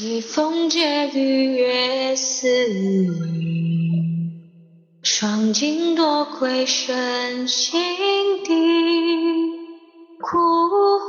[0.00, 4.30] 西风借绿月似雨，
[5.02, 7.80] 霜尽多亏身心
[8.44, 8.54] 地。
[10.20, 10.38] 枯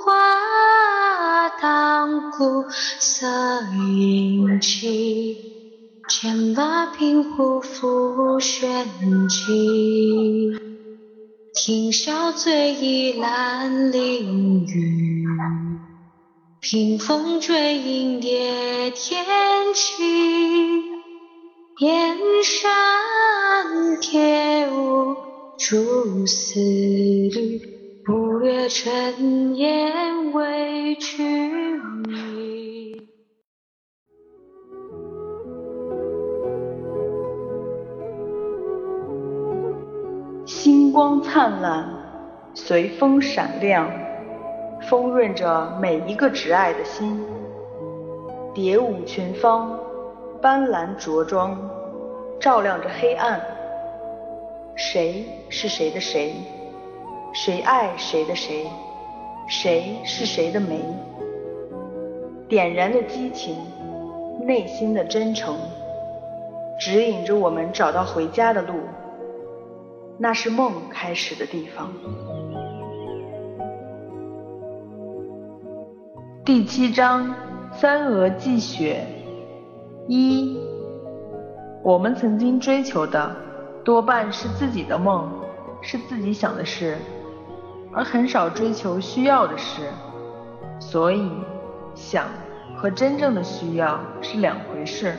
[0.03, 2.65] 花当古
[2.99, 3.27] 色
[3.93, 5.37] 云起，
[6.07, 8.87] 剑把平湖浮玄
[9.27, 10.57] 机。
[11.53, 15.27] 听笑醉意阑林雨。
[16.61, 19.25] 听风坠影叠天
[19.73, 20.03] 齐，
[21.79, 25.15] 燕山铁雾
[25.57, 27.59] 蛛丝缕，
[28.05, 33.01] 不越尘烟为君迷。
[40.45, 44.08] 星光灿烂，随风闪亮。
[44.89, 47.23] 丰润着每一个挚爱的心，
[48.55, 49.79] 蝶舞群芳，
[50.41, 51.55] 斑斓着装，
[52.39, 53.39] 照亮着黑暗。
[54.75, 56.33] 谁是谁的谁？
[57.33, 58.65] 谁爱谁的谁？
[59.47, 60.81] 谁是谁的梅？
[62.47, 63.55] 点燃的激情，
[64.41, 65.55] 内心的真诚，
[66.79, 68.73] 指引着我们找到回家的路。
[70.17, 71.93] 那是梦开始的地方。
[76.45, 77.35] 第七章：
[77.71, 79.05] 三蛾寄雪。
[80.07, 80.57] 一，
[81.83, 83.35] 我们曾经追求的，
[83.83, 85.29] 多半是自己的梦，
[85.81, 86.97] 是自己想的事，
[87.93, 89.83] 而很少追求需要的事。
[90.79, 91.29] 所以，
[91.93, 92.25] 想
[92.75, 95.13] 和真正的需要是两回事。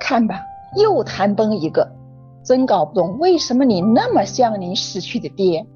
[0.00, 0.40] 看吧，
[0.76, 1.99] 又谈崩一个。
[2.44, 5.66] 真搞不懂为什么你那么像你死去的爹，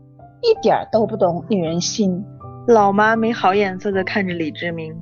[0.41, 2.25] 一点都不懂女人心。
[2.67, 4.97] 老妈没好眼色的看着李志明，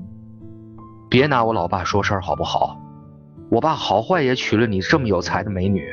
[1.08, 2.76] 别拿我老爸说事儿好不好？
[3.50, 5.86] 我爸好坏也娶了你这么有才的美女。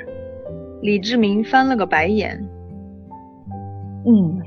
[0.81, 2.44] 李志明翻了个白眼，
[4.05, 4.39] 嗯，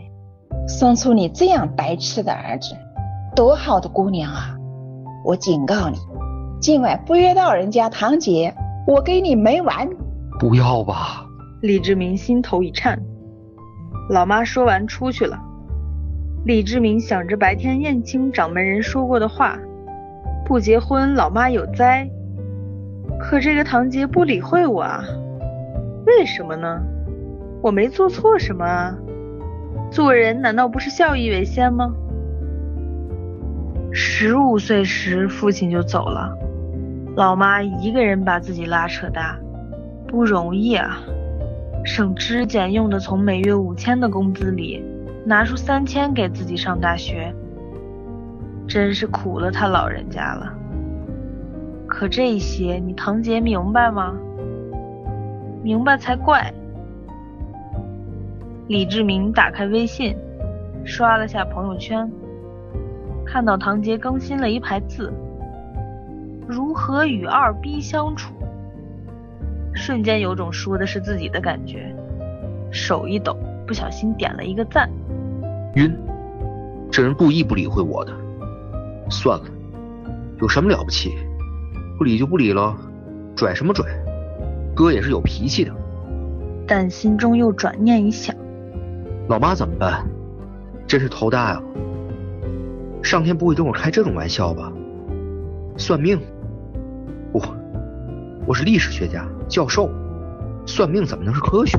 [0.66, 2.74] 生出你这样白痴的儿子，
[3.36, 4.56] 多好的姑娘啊！
[5.24, 5.98] 我警告你，
[6.60, 8.52] 今晚不约到人家堂姐，
[8.86, 9.88] 我给你没完。
[10.42, 11.24] 不要吧！
[11.60, 13.00] 李志明心头一颤。
[14.10, 15.38] 老妈说完出去了。
[16.44, 19.56] 李志明想着白天燕青掌门人说过的话，
[20.44, 22.10] 不结婚老妈有灾。
[23.20, 25.04] 可这个堂姐不理会我啊？
[26.06, 26.82] 为什么呢？
[27.62, 28.98] 我没做错什么啊？
[29.92, 31.94] 做人难道不是孝义为先吗？
[33.92, 36.36] 十五岁时父亲就走了，
[37.14, 39.38] 老妈一个人把自己拉扯大。
[40.12, 40.98] 不容易啊，
[41.86, 44.84] 省吃俭用的从每月五千的工资里
[45.24, 47.34] 拿出三千给自己上大学，
[48.68, 50.52] 真是苦了他老人家了。
[51.86, 54.14] 可这些你堂姐明白吗？
[55.62, 56.52] 明白才怪。
[58.68, 60.14] 李志明打开微信，
[60.84, 62.12] 刷了下朋友圈，
[63.24, 65.10] 看到堂姐更新了一排字：
[66.46, 68.34] 如何与二逼相处。
[69.74, 71.94] 瞬间有种说的是自己的感觉，
[72.70, 74.90] 手一抖，不小心点了一个赞。
[75.76, 75.96] 晕，
[76.90, 78.12] 这人故意不理会我的。
[79.10, 79.44] 算了，
[80.40, 81.10] 有什么了不起？
[81.98, 82.76] 不理就不理了，
[83.36, 83.84] 拽什么拽？
[84.74, 85.72] 哥也是有脾气的。
[86.66, 88.34] 但心中又转念一想，
[89.28, 90.06] 老妈怎么办？
[90.86, 91.62] 真是头大呀！
[93.02, 94.72] 上天不会跟我开这种玩笑吧？
[95.76, 96.20] 算命？
[98.44, 99.24] 我是历史学家。
[99.48, 99.88] 教授，
[100.66, 101.78] 算命怎么能是科学？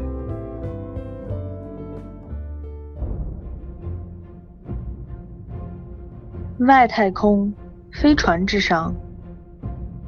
[6.60, 7.54] 外太空，
[7.92, 8.96] 飞船之上，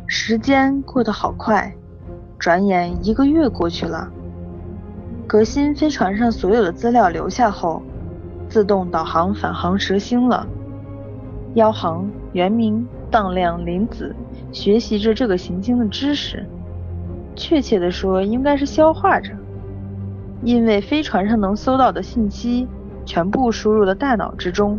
[0.07, 1.75] 时间过得好快，
[2.39, 4.09] 转眼一个月过去了。
[5.27, 7.81] 革新飞船上所有的资料留下后，
[8.47, 10.47] 自动导航返航蛇星了。
[11.55, 14.13] 妖航、原名、当亮、林子
[14.51, 16.45] 学习着这个行星的知识。
[17.33, 19.31] 确切的说，应该是消化着，
[20.43, 22.67] 因为飞船上能搜到的信息
[23.05, 24.77] 全部输入了大脑之中。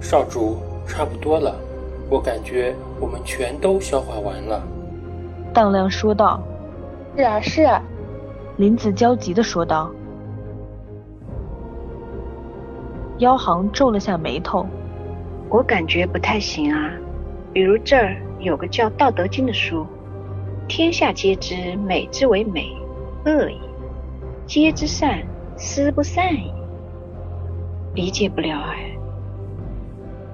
[0.00, 0.56] 少主，
[0.88, 1.54] 差不多了，
[2.10, 4.60] 我感觉我们全都消化完了。
[5.54, 6.42] 荡亮说道。
[7.16, 7.80] 是啊，是啊。
[8.56, 9.88] 林子焦急的说道。
[13.18, 14.66] 妖行皱了下眉头，
[15.50, 16.90] 我感觉不太行啊，
[17.52, 18.16] 比如这儿。
[18.40, 19.86] 有个叫《道德经》的书，
[20.66, 22.74] 天下皆知美之为美，
[23.26, 23.58] 恶已；
[24.46, 25.18] 皆知善，
[25.58, 26.50] 斯不善矣，
[27.94, 28.96] 理解不了哎。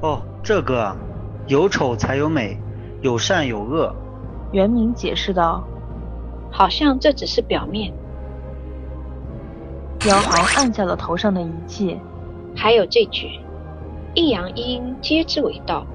[0.02, 0.96] 哦，这个啊，
[1.48, 2.56] 有丑才有美，
[3.00, 3.92] 有善有恶。
[4.52, 5.64] 元明解释道
[6.48, 7.92] ：“好像这只是表面。”
[10.06, 11.98] 妖皇按下了头上的仪器，
[12.54, 13.40] 还有这句
[14.16, 15.86] ：“一阳一阴皆之为道。”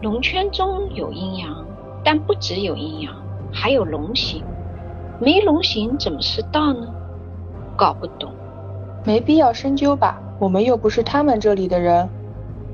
[0.00, 1.64] 龙圈中有阴阳，
[2.02, 3.14] 但不只有阴阳，
[3.52, 4.42] 还有龙形。
[5.20, 6.88] 没龙形怎么是道呢？
[7.76, 8.32] 搞不懂。
[9.04, 12.08] 没必要深究吧，我们又不是他们这里的人。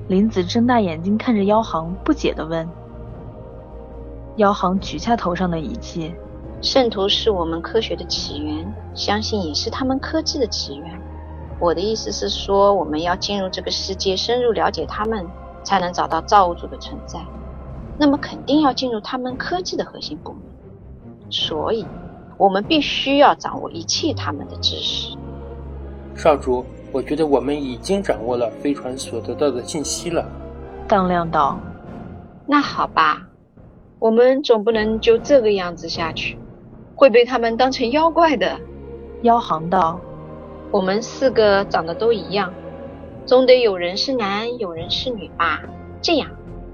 [0.06, 2.66] 林子睁大眼睛看着妖行，不解地问。
[4.36, 6.14] 妖行取下头上的仪器。
[6.62, 11.00] 圣徒是我们科学的起源，相信也是他们科技的起源。
[11.60, 15.26] 我的意思是说，我们要进入这个世界，深入了解他们，
[15.62, 17.18] 才能找到造物主的存在。
[17.98, 20.40] 那么肯定要进入他们科技的核心部门，
[21.30, 21.84] 所以
[22.36, 25.16] 我们必须要掌握一切他们的知识。
[26.14, 30.24] 少主，我觉得我们已经掌握了飞船所得到的信息了。
[30.86, 31.58] 当亮道
[32.46, 33.26] ：“那好吧，
[33.98, 36.38] 我们总不能就这个样子下去。”
[36.94, 38.58] 会被他们当成妖怪的，
[39.22, 40.00] 妖行道。
[40.70, 42.52] 我们四个长得都一样，
[43.24, 45.62] 总得有人是男，有人是女吧？
[46.02, 46.28] 这样，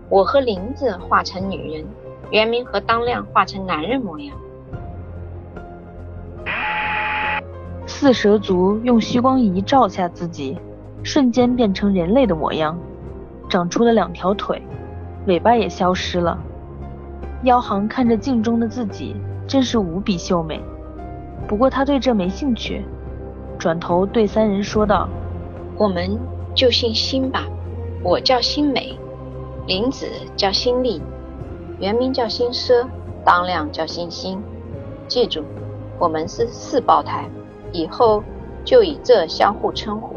[0.09, 1.87] 我和林子化成女人，
[2.31, 4.37] 元明和当亮化成男人模样。
[7.87, 10.59] 四蛇族用虚光仪照下自己，
[11.03, 12.77] 瞬间变成人类的模样，
[13.49, 14.61] 长出了两条腿，
[15.27, 16.37] 尾巴也消失了。
[17.45, 19.15] 妖行看着镜中的自己。
[19.47, 20.59] 真是无比秀美，
[21.47, 22.83] 不过他对这没兴趣，
[23.59, 25.09] 转头对三人说道
[25.79, 26.19] ：“我们
[26.55, 27.47] 就姓辛吧，
[28.03, 28.99] 我叫辛美，
[29.67, 30.07] 林子
[30.37, 31.01] 叫辛丽，
[31.79, 32.87] 原名叫辛奢，
[33.25, 34.43] 当量叫辛辛。
[35.09, 35.43] 记住，
[35.99, 37.29] 我们是四胞胎，
[37.73, 38.23] 以后
[38.65, 40.15] 就以这相互称呼。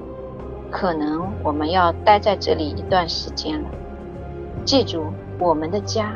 [0.69, 3.69] 可能我们要待在这里一段时间了。
[4.65, 5.05] 记住
[5.39, 6.13] 我们的家，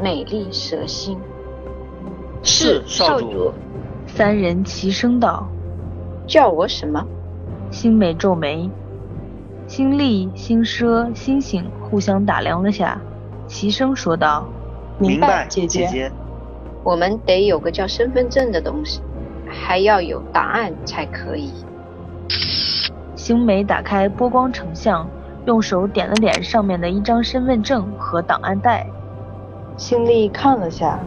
[0.00, 1.18] 美丽蛇心。”
[2.42, 3.52] 是少主。
[4.06, 5.46] 三人齐声道
[6.30, 7.04] ：“叫我什么？”
[7.72, 8.70] 星美皱眉。
[9.66, 13.00] 星丽、星奢、星星互相打量了下，
[13.48, 14.46] 齐声说道
[14.98, 16.10] ：“明白，姐姐。”
[16.84, 19.00] 我们得有个叫身份证的东西，
[19.48, 21.52] 还要有答案才可以。
[23.16, 25.06] 星美打开波光成像，
[25.46, 28.86] 用手点了点上面的一张身份证和档案袋。
[29.76, 31.00] 星丽看了下。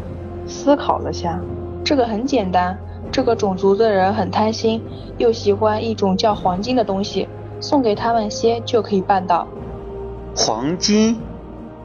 [0.45, 1.39] 思考了下，
[1.85, 2.77] 这个很简单。
[3.11, 4.81] 这个种族的人很贪心，
[5.17, 7.27] 又喜欢一种叫黄金的东西，
[7.59, 9.47] 送给他们些就可以办到。
[10.35, 11.19] 黄金？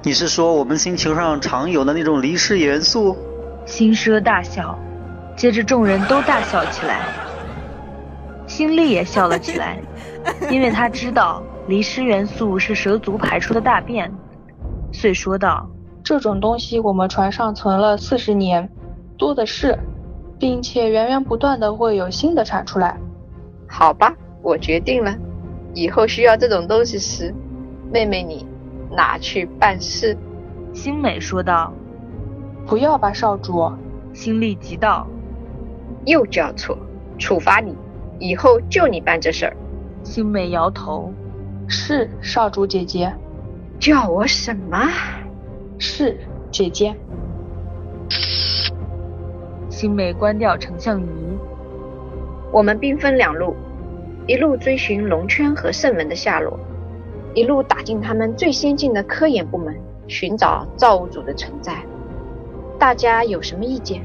[0.02, 3.16] 你是说我们星球上常有的那种离世元素？
[3.66, 4.78] 星奢大笑，
[5.36, 7.00] 接着众人都大笑起来。
[8.46, 9.78] 星力也笑了起来，
[10.50, 14.10] 因为他知道离尸元素是蛇族排出的大便，
[14.92, 15.68] 遂说道。
[16.02, 18.70] 这种东西我们船上存了四十年，
[19.18, 19.78] 多的是，
[20.38, 22.98] 并且源源不断的会有新的产出来。
[23.68, 25.14] 好吧，我决定了，
[25.74, 27.34] 以后需要这种东西时，
[27.92, 28.46] 妹妹你
[28.90, 30.16] 拿去办事。
[30.72, 31.72] 星美说道。
[32.66, 33.70] 不要吧，少主。
[34.12, 35.06] 心力急道。
[36.06, 36.78] 又叫错，
[37.18, 37.74] 处罚你，
[38.18, 39.56] 以后就你办这事儿。
[40.02, 41.12] 星美摇头。
[41.66, 43.12] 是少主姐姐。
[43.78, 44.88] 叫我什么？
[45.78, 46.18] 是
[46.50, 46.94] 姐姐。
[49.78, 51.06] 星美关掉成像仪。
[52.50, 53.54] 我们兵分两路，
[54.26, 56.58] 一路追寻龙圈和圣文的下落，
[57.32, 59.72] 一路打进他们最先进的科研部门，
[60.08, 61.80] 寻找造物主的存在。
[62.76, 64.02] 大家有什么意见？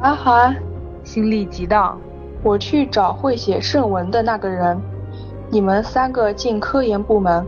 [0.00, 0.54] 阿寒，
[1.02, 1.98] 心力急道
[2.44, 4.78] ：“我去找会写圣文的那个人，
[5.48, 7.46] 你们三个进科研部门。”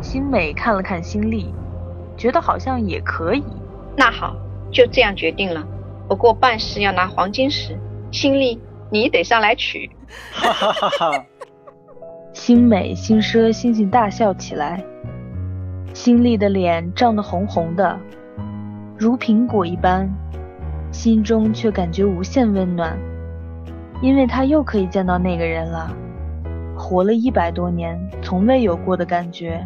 [0.00, 1.52] 星美看了看心力。
[2.16, 3.42] 觉得好像也可以，
[3.96, 4.36] 那好，
[4.70, 5.66] 就这样决定了。
[6.10, 7.78] 不过办事要拿黄金石，
[8.10, 9.88] 心力你得上来取。
[10.32, 11.24] 哈哈哈哈！
[12.32, 14.82] 星美、心奢、星星大笑起来，
[15.94, 17.96] 心力的脸涨得红红的，
[18.98, 20.12] 如苹果一般，
[20.90, 22.98] 心中却感觉无限温暖，
[24.02, 25.94] 因为他又可以见到那个人了，
[26.76, 29.64] 活了一百多年从未有过的感觉。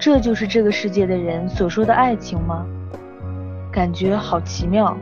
[0.00, 2.66] 这就是这个世界的人所说的爱情吗？
[3.70, 4.98] 感觉好奇妙。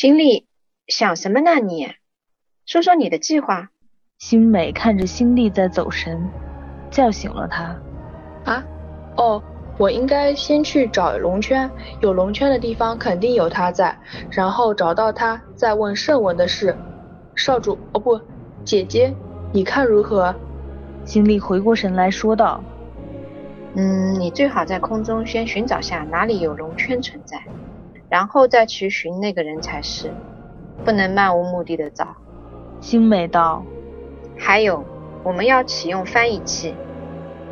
[0.00, 0.46] 心力
[0.88, 1.56] 想什么呢？
[1.56, 1.86] 你
[2.64, 3.68] 说说你的计划。
[4.16, 6.26] 星美看着心力在走神，
[6.90, 7.78] 叫醒了他。
[8.50, 8.64] 啊？
[9.18, 9.42] 哦，
[9.76, 13.94] 我应该先去找龙圈，有龙圈的地方肯定有他在，
[14.30, 16.74] 然后找到他，再问圣文的事。
[17.36, 18.18] 少主，哦不，
[18.64, 19.14] 姐姐，
[19.52, 20.34] 你看如何？
[21.04, 22.64] 心力回过神来说道
[23.76, 27.38] ：“嗯，你最好在空中先寻找下哪里有龙圈存在，
[28.10, 30.12] 然后再去寻那个人才是，
[30.84, 32.06] 不能漫无目的的找。”
[32.82, 33.64] 星美道
[34.36, 34.84] ：“还有，
[35.22, 36.74] 我们要启用翻译器。”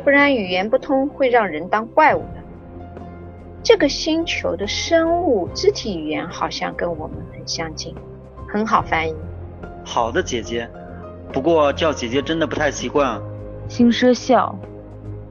[0.03, 2.41] 不然语言不通会让人当怪物的。
[3.61, 7.93] 这个星球的生物肢体语言好像跟我们很相近，
[8.47, 9.13] 很好翻译。
[9.85, 10.67] 好的，姐姐。
[11.31, 13.21] 不过叫姐姐真的不太习惯。
[13.67, 14.57] 星奢笑。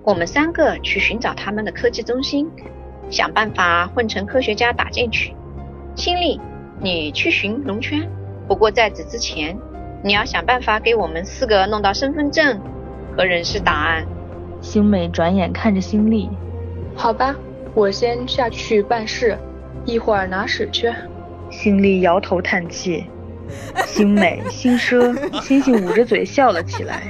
[0.05, 2.49] 我们三个去寻找他们的科技中心，
[3.11, 5.35] 想办法混成科学家打进去。
[5.95, 6.41] 心力，
[6.81, 8.09] 你去寻龙圈。
[8.47, 9.59] 不过在此之前，
[10.03, 12.61] 你要想办法给我们四个弄到身份证
[13.17, 14.07] 和人事档案。
[14.61, 16.31] 星美转眼看着星力，
[16.95, 17.35] 好吧，
[17.75, 19.37] 我先下去办事，
[19.85, 20.93] 一会儿拿屎去。
[21.51, 23.07] 星力摇头叹气，
[23.87, 27.03] 星美、星奢、 星星捂着嘴笑了起来。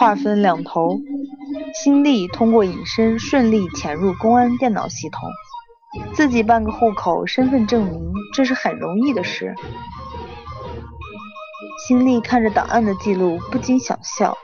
[0.00, 0.98] 划分两头，
[1.74, 5.28] 新力通过隐身顺利潜入公安电脑系统，
[6.14, 9.54] 自己办个户口、身份证明，这是很容易的事。
[11.86, 14.38] 新力看着档案的记录，不禁想笑。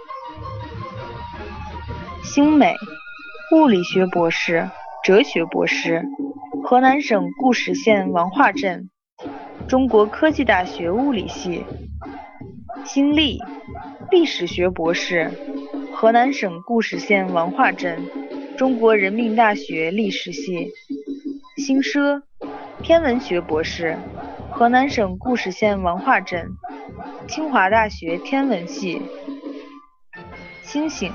[2.22, 2.76] 星美，
[3.50, 4.68] 物理学博士，
[5.02, 6.04] 哲学博士，
[6.64, 8.90] 河南省固始县王化镇，
[9.66, 11.64] 中国科技大学物理系。
[12.84, 13.40] 星力。
[14.10, 15.30] 历史学博士，
[15.92, 18.08] 河南省固始县王化镇，
[18.56, 20.72] 中国人民大学历史系。
[21.56, 22.22] 星奢，
[22.82, 23.98] 天文学博士，
[24.52, 26.50] 河南省固始县王化镇，
[27.26, 29.02] 清华大学天文系。
[30.62, 31.12] 星星，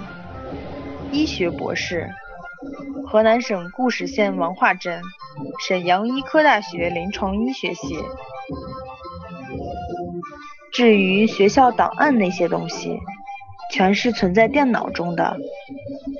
[1.11, 2.09] 医学博士，
[3.07, 5.01] 河南省固始县王化镇，
[5.65, 7.97] 沈阳医科大学临床医学系。
[10.71, 12.97] 至于学校档案那些东西，
[13.71, 15.37] 全是存在电脑中的。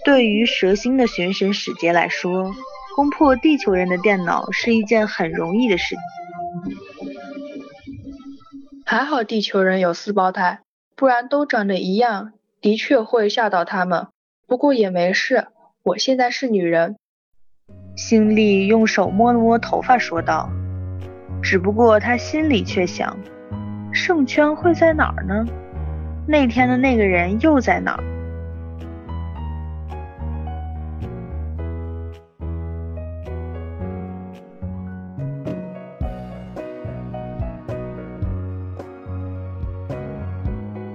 [0.04, 2.52] 对于蛇星的玄神使节来说，
[2.96, 5.96] 攻破地球人的电脑是一件很容易的事。
[8.86, 10.60] 还好地球人有四胞胎，
[10.98, 14.08] 不然都长得一样，的确会吓到他们。
[14.48, 15.48] 不过也没事，
[15.84, 16.98] 我现在是女人。
[17.96, 20.50] 星力用手摸了摸头发，说道
[21.42, 23.18] ：“只不过他心里却想。”
[23.94, 25.46] 圣圈会在哪儿呢？
[26.28, 28.04] 那天的那个人又在哪儿？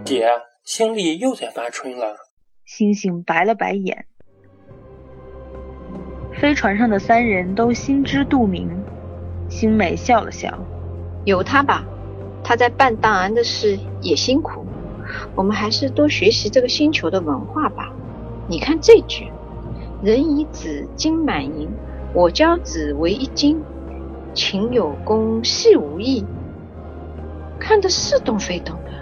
[0.05, 0.27] 姐，
[0.65, 2.17] 心里又在发春了。
[2.65, 4.07] 星星白了白眼。
[6.33, 8.69] 飞船上的三人都心知肚明。
[9.49, 10.59] 星美笑了笑，
[11.25, 11.85] 由他吧。
[12.49, 14.65] 他在办档案的事也辛苦，
[15.35, 17.93] 我们还是多学习这个星球的文化吧。
[18.47, 19.27] 你看这句
[20.01, 21.69] ：“人以子金满盈，
[22.15, 23.61] 我教子为一金。
[24.33, 26.25] 勤有功，戏无益。”
[27.59, 28.93] 看得似懂非懂的。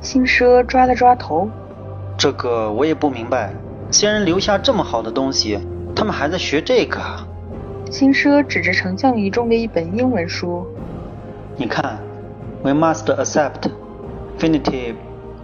[0.00, 1.50] 星奢抓了抓头，
[2.16, 3.52] 这个我也不明白。
[3.90, 5.58] 先人留下这么好的东西，
[5.96, 7.00] 他们还在学这个。
[7.90, 10.64] 星奢指着丞相仪中的一本英文书。
[11.60, 11.98] 你看
[12.62, 13.68] ，We must accept
[14.38, 14.94] definitive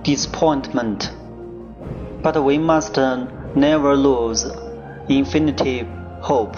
[0.05, 1.09] disappointment,
[2.23, 2.93] but we must
[3.57, 4.47] never lose
[5.09, 5.87] infinitive
[6.23, 6.57] hope。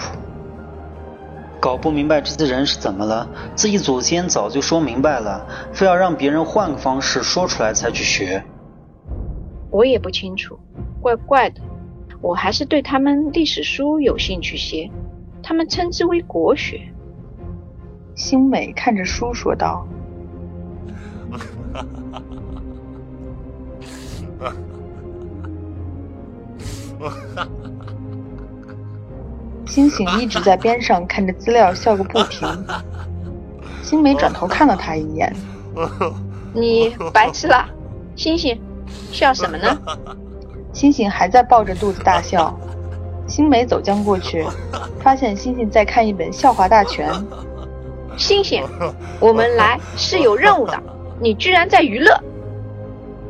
[1.58, 3.26] 搞不明白这些人是怎么了？
[3.54, 8.44] 自己祖先早就说明白了，非要让别人换个方式说出来才去学。
[9.70, 10.58] 我也不清楚，
[11.00, 11.62] 怪怪的。
[12.20, 14.90] 我还是对他们历史书有兴趣些，
[15.42, 16.92] 他们称之为国学。
[18.16, 19.86] 星美看着书说道
[29.68, 32.48] ：“星星一直在边上看着资料，笑个不停。
[33.82, 35.30] 星美转头看了他一眼
[36.54, 37.68] ：‘你白痴了，
[38.16, 38.58] 星星，
[39.12, 39.78] 笑什么呢？’
[40.72, 42.58] 星星还在抱着肚子大笑。
[43.26, 44.46] 星美走将过去，
[45.00, 47.12] 发现星星在看一本《笑话大全》。”
[48.16, 48.64] 星星，
[49.20, 50.82] 我们来是有任务的，
[51.20, 52.18] 你居然在娱乐！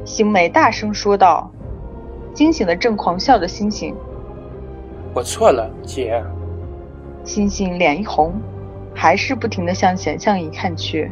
[0.04, 1.50] 星美大声说道
[2.32, 3.94] ：“惊醒了正狂笑的星星。
[5.12, 6.22] 我错了，姐。
[7.24, 8.40] 星星脸一红，
[8.94, 11.10] 还是不停的向显像仪看去。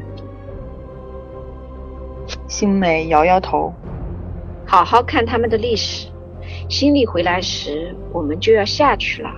[2.46, 3.72] 星美摇摇头，
[4.64, 6.08] 好好看他们的历史。
[6.68, 9.30] 新力回来时，我们就要下去了。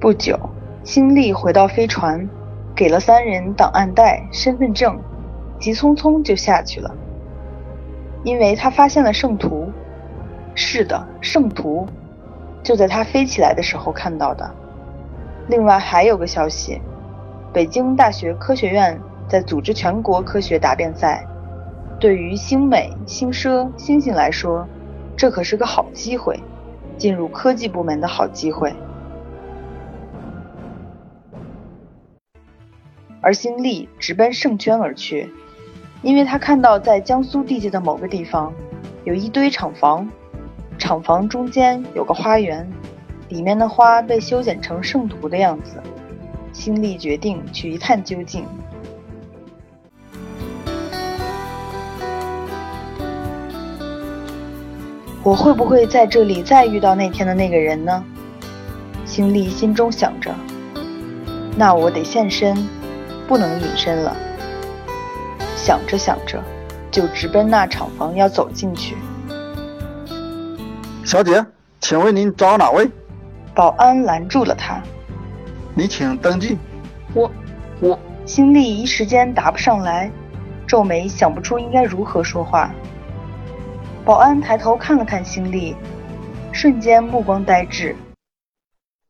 [0.00, 0.38] 不久，
[0.84, 2.28] 新力回到飞船，
[2.74, 4.98] 给了三人档案袋、身份证，
[5.58, 6.90] 急匆匆就下去了。
[8.24, 9.70] 因为他发现了圣徒。
[10.54, 11.86] 是的，圣徒，
[12.62, 14.50] 就在他飞起来的时候看到的。
[15.48, 16.80] 另外还有个消息，
[17.52, 21.26] 北京大学科学院在组织全国科学答辩赛。
[21.98, 24.66] 对于星美、星奢、星星来说，
[25.16, 26.38] 这可是个好机会，
[26.98, 28.74] 进入科技部门的好机会。
[33.22, 35.32] 而新丽直奔圣圈而去，
[36.02, 38.52] 因为他看到在江苏地界的某个地方，
[39.04, 40.08] 有一堆厂房，
[40.76, 42.68] 厂房中间有个花园，
[43.28, 45.80] 里面的花被修剪成圣徒的样子。
[46.52, 48.44] 新丽决定去一探究竟。
[55.22, 58.04] 我会不会在这里再遇到那天的那个人呢？
[59.04, 60.34] 新丽心中想着。
[61.56, 62.56] 那我得现身，
[63.32, 64.14] 不能隐身了。
[65.56, 66.38] 想着想着，
[66.90, 68.94] 就直奔那厂房要走进去。
[71.02, 71.42] 小姐，
[71.80, 72.86] 请问您找哪位？
[73.54, 74.82] 保安拦住了他。
[75.74, 76.58] 你请登记。
[77.14, 77.32] 我，
[77.80, 77.98] 我。
[78.26, 80.10] 新丽一时间答不上来，
[80.66, 82.70] 皱眉想不出应该如何说话。
[84.04, 85.74] 保安抬头看了看星丽，
[86.52, 87.96] 瞬间目光呆滞。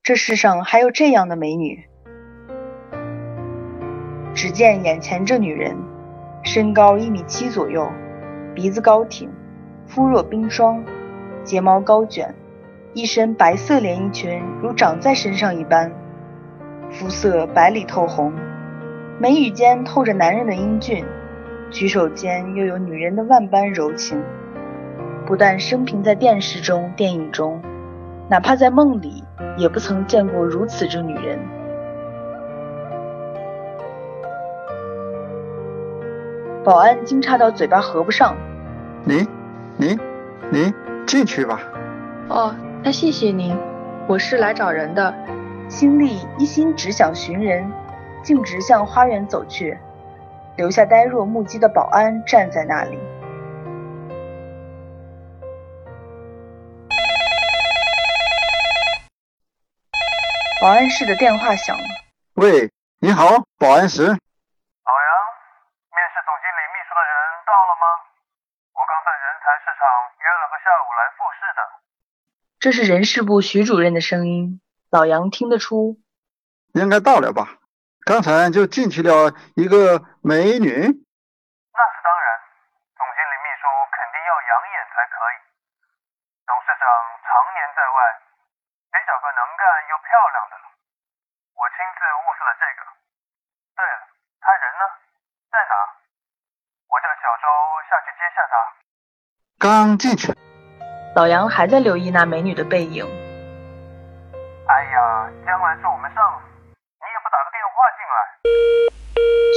[0.00, 1.85] 这世上还有这样的美女？
[4.35, 5.77] 只见眼前这女人，
[6.43, 7.87] 身高一米七左右，
[8.55, 9.29] 鼻子高挺，
[9.87, 10.83] 肤若冰霜，
[11.45, 12.35] 睫毛高卷，
[12.95, 15.92] 一身白色连衣裙如长在身上一般，
[16.90, 18.33] 肤色白里透红，
[19.18, 21.05] 眉宇间透着男人的英俊，
[21.71, 24.18] 举手间又有女人的万般柔情。
[25.27, 27.61] 不但生平在电视中、电影中，
[28.29, 29.23] 哪怕在梦里，
[29.57, 31.38] 也不曾见过如此之女人。
[36.64, 38.37] 保安惊诧到嘴巴合不上。
[39.05, 39.27] 您，
[39.77, 39.98] 您，
[40.53, 40.72] 您
[41.09, 41.61] 进去吧。
[42.29, 43.59] 哦，那谢谢您，
[44.07, 45.12] 我是来找人的。
[45.68, 47.68] 心里一心只想寻人，
[48.22, 49.77] 径直向花园走去，
[50.57, 52.96] 留下呆若木鸡的保安站在那里。
[60.61, 61.85] 保安室的电话响了。
[62.35, 62.70] 喂，
[63.01, 63.25] 你好，
[63.59, 64.03] 保安室。
[64.05, 65.11] 老杨，
[65.90, 67.85] 面试总经理秘书的人到了吗？
[68.77, 69.11] 我刚在
[70.18, 71.61] 约了个下午来复试的。
[72.59, 75.99] 这是人事部徐主任的声音，老杨听得出。
[76.75, 77.59] 应该到了吧？
[78.05, 80.71] 刚才就进去了一个美女。
[80.71, 82.27] 那是当然，
[82.99, 83.64] 总经理秘书
[83.95, 85.37] 肯定要养眼才可以。
[86.47, 86.83] 董事长
[87.23, 87.99] 常年在外。
[88.92, 90.55] 得找个能干又漂亮的，
[91.57, 92.81] 我亲自物色了这个。
[93.73, 94.05] 对了，
[94.37, 94.85] 他人呢？
[95.49, 95.75] 在哪？
[96.92, 97.47] 我叫小周
[97.88, 98.55] 下去接下他。
[99.62, 100.35] 刚进去。
[101.14, 103.05] 老杨还在留意那美女的背影。
[104.66, 108.18] 哎呀，将来是我们上司，你也不打个电话进来。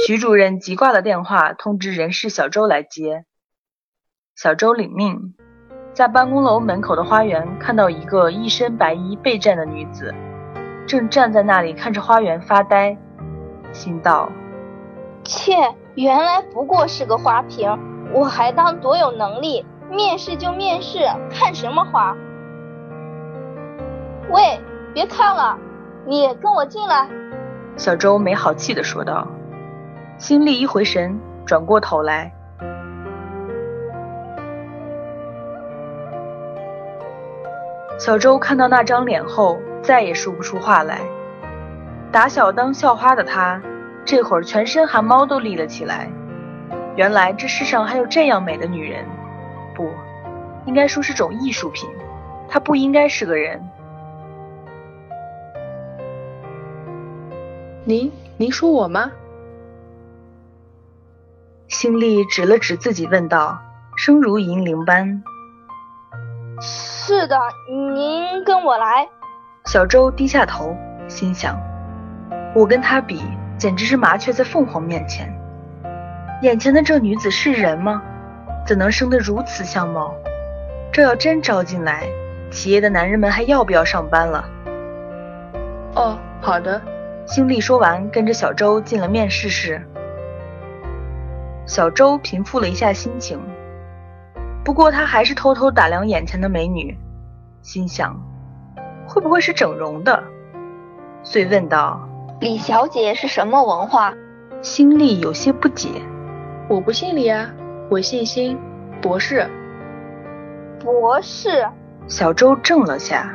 [0.06, 3.24] 徐主任急挂了电话，通知人事小周来接。
[4.36, 5.34] 小周领命。
[5.92, 10.14] 在办公楼门口的花园，看到一个一身白衣备战的女子，
[10.86, 12.96] 正站在那里看着花园发呆，
[13.72, 14.30] 心道：
[15.24, 17.76] 切，原来不过是个花瓶，
[18.12, 20.98] 我还当多有能力，面试就面试，
[21.30, 22.16] 看什么花？
[24.30, 24.60] 喂，
[24.92, 25.56] 别看了，
[26.04, 27.08] 你跟我进来。
[27.76, 29.26] 小周没好气的说道。
[30.18, 32.32] 心里一回神，转过头来。
[37.98, 41.00] 小周看到那张脸后，再也说不出话来。
[42.10, 43.60] 打小当校花的他，
[44.04, 46.10] 这会儿全身汗毛都立了起来。
[46.96, 49.04] 原来这世上还有这样美的女人，
[49.76, 49.90] 不，
[50.64, 51.88] 应该说是种艺术品。
[52.48, 53.62] 她不应该是个人。
[57.84, 59.12] 您，您说我吗？
[61.68, 63.60] 心里指了指自己，问道，
[63.96, 65.22] 声如银铃般。
[66.60, 69.06] 是的，您跟我来。
[69.66, 70.74] 小周低下头，
[71.06, 71.56] 心想：
[72.54, 73.22] 我跟他比，
[73.58, 75.32] 简直是麻雀在凤凰面前。
[76.42, 78.02] 眼前的这女子是人吗？
[78.66, 80.12] 怎能生得如此相貌？
[80.92, 82.04] 这要真招进来，
[82.50, 84.44] 企业的男人们还要不要上班了？
[85.94, 86.82] 哦，好的。
[87.26, 89.80] 新丽说完，跟着小周进了面试室。
[91.66, 93.38] 小周平复了一下心情，
[94.64, 96.96] 不过他还是偷偷打量眼前的美女，
[97.62, 98.16] 心想，
[99.06, 100.22] 会不会是整容的？
[101.24, 102.00] 遂问道
[102.40, 104.14] ：“李小姐是什么文化？”
[104.62, 105.88] 新丽有些不解
[106.70, 107.50] ：“我不姓李啊，
[107.88, 108.58] 我姓辛，
[109.00, 109.48] 博士。”
[110.82, 111.66] 博士。
[112.08, 113.32] 小周怔了下：“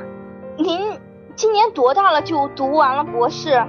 [0.57, 0.99] 您
[1.35, 2.21] 今年多大了？
[2.21, 3.61] 就读完了博士？”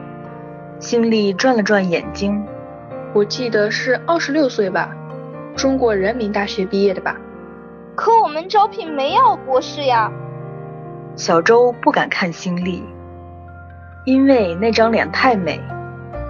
[0.81, 2.45] 心里转了转眼睛。
[3.15, 4.91] 我记得是二十六岁吧，
[5.55, 7.17] 中国人民大学毕业的吧？
[7.95, 10.11] 可我们招聘没要博士呀。
[11.15, 12.83] 小周不敢看新丽，
[14.05, 15.61] 因为那张脸太美，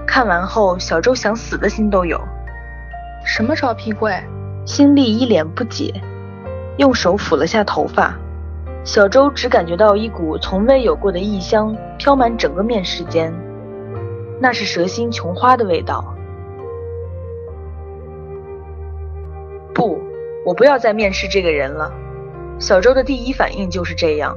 [0.06, 2.20] 看完后小周想死的心都有。
[3.24, 4.12] 什么招聘会？
[4.64, 5.92] 新丽一脸不解，
[6.76, 8.14] 用手抚了下头发。
[8.84, 13.32] 小周只感觉到一股从未有过的异香飘满整个面试间，
[14.40, 16.14] 那是蛇心琼花的味道。
[19.74, 20.00] 不，
[20.44, 21.92] 我不要再面试这个人了。
[22.58, 24.36] 小周的第一反应就是这样。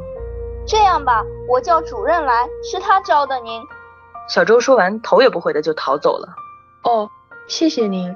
[0.65, 3.61] 这样吧，我叫主任来，是他招的您。
[4.27, 6.35] 小周说完，头也不回的就逃走了。
[6.83, 7.07] 哦，
[7.47, 8.15] 谢谢您。